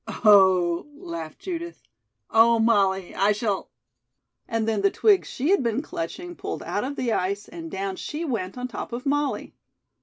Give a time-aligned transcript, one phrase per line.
[0.25, 1.83] "Oh," laughed Judith,
[2.31, 3.69] "oh, Molly, I shall"
[4.49, 7.97] and then the twigs she had been clutching pulled out of the ice and down
[7.97, 9.53] she went on top of Molly.